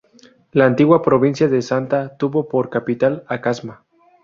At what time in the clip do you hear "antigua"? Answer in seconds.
0.65-1.03